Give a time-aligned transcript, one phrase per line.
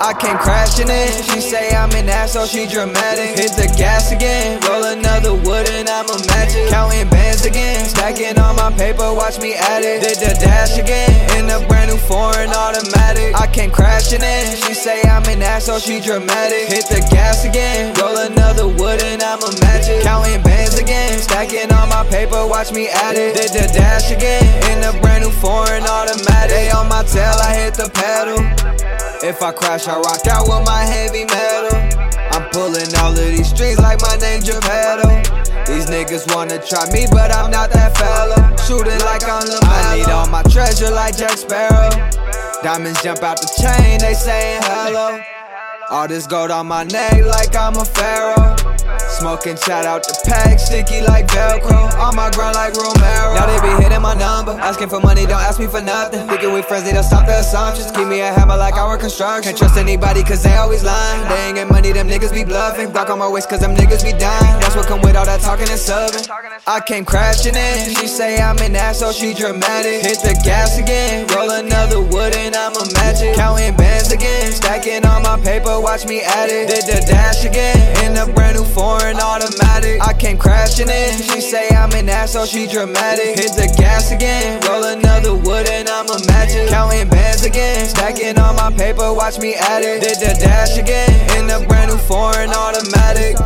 [0.00, 1.12] I came crashing in.
[1.28, 3.36] She say I'm an asshole, she dramatic.
[3.36, 6.72] Hit the gas again, roll another wood and I'ma match it.
[6.72, 10.00] Counting bands again, stacking all my paper, watch me add it.
[10.00, 13.36] Did the dash again, in a brand new foreign automatic.
[13.36, 14.56] I came crashing in.
[14.64, 16.72] She say I'm an asshole, she dramatic.
[16.72, 20.02] Hit the gas again, roll another wood and I'ma match it.
[20.02, 23.36] Counting bands again, stacking all my paper, watch me add it.
[23.36, 26.56] Did the dash again, in a brand new foreign automatic.
[26.56, 28.40] They on my tail, I hit the pedal.
[29.22, 31.76] If I crash, I rock out with my heavy metal.
[32.32, 35.08] I'm pulling all of these strings like my name Geppetto.
[35.68, 38.40] These niggas wanna try me, but I'm not that fella.
[38.66, 39.92] Shooting like I'm LaMelo.
[39.92, 41.90] I need all my treasure like Jack Sparrow.
[42.62, 45.20] Diamonds jump out the chain, they saying hello.
[45.90, 48.56] All this gold on my neck like I'm a pharaoh.
[49.18, 51.92] Smoking chat out the pack, sticky like Velcro.
[51.98, 53.34] On my grind like Romero.
[53.34, 53.69] Now they be hitting my number,
[54.70, 56.28] asking for money, don't ask me for nothing.
[56.28, 57.90] Thinking we friends, they don't stop the assumptions.
[57.90, 59.42] Keep me a hammer like our construction.
[59.42, 61.28] Can't trust anybody cause they always lying.
[61.28, 62.86] They ain't get money, them niggas be bluffing.
[62.92, 64.60] Glock on my waist cause them niggas be dying.
[64.62, 66.22] That's what come with all that talking and subbing.
[66.68, 67.96] I came crashing in.
[67.96, 70.06] She say I'm an asshole, she dramatic.
[70.06, 73.26] Hit the gas again, roll another wood and I'ma match.
[73.34, 76.68] Counting bands again, stacking all my paper, watch me add it.
[76.70, 80.00] Did the dash again, in a brand new foreign automatic.
[80.00, 81.18] I came crashing in.
[81.18, 83.34] She say I'm an asshole, she dramatic.
[83.34, 84.59] Hit the gas again,
[86.70, 90.02] Counting bands again, stacking all my paper, watch me add it.
[90.02, 93.36] Did the dash again, in a brand new foreign automatic.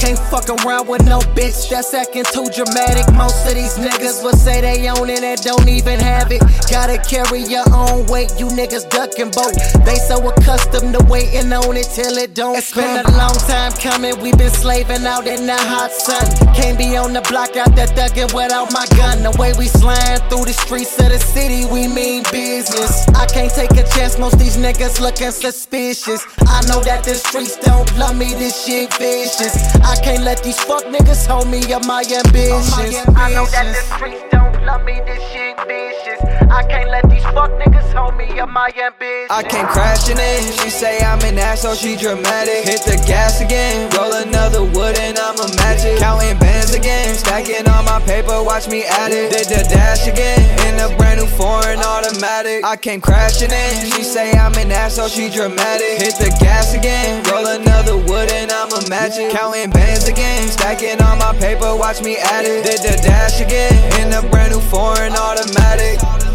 [0.00, 3.08] Can't fuck around with no bitch that's acting too dramatic.
[3.14, 6.42] Most of these niggas will say they own it and don't even have it.
[6.70, 9.56] Gotta carry your own weight, you niggas duck and boat.
[9.84, 13.72] They so accustomed to waiting on it till it don't It's been a long time
[13.72, 16.54] coming, we been slaving out in the hot sun.
[16.54, 19.22] Can't be on the block out there thugging without my gun.
[19.22, 23.08] The way we slide through the streets of the city, we mean business.
[23.16, 26.20] I can't take a chance, most these niggas looking suspicious.
[26.46, 29.56] I know that the streets don't love me, this shit vicious.
[29.86, 33.06] I can't let these fuck niggas hold me up my ambitions.
[33.14, 36.18] I know that the streets don't love me, this shit vicious.
[36.50, 39.30] I can't let these fuck niggas hold me up my ambitions.
[39.30, 40.42] I came crashing in.
[40.58, 42.66] She say I'm an asshole, she dramatic.
[42.66, 46.00] Hit the gas again, roll another wood and I'ma match it.
[46.00, 49.30] Counting bands again, stacking all my paper, watch me add it.
[49.30, 52.64] Did the dash again, in a brand new foreign automatic.
[52.64, 53.86] I came crashing in.
[53.94, 56.02] She say I'm an asshole, she dramatic.
[56.02, 58.65] Hit the gas again, roll another wood and I'ma
[59.14, 59.32] it.
[59.32, 62.64] Counting bands again, stacking all my paper, watch me add it.
[62.64, 66.25] Did the dash again, in a brand new foreign automatic.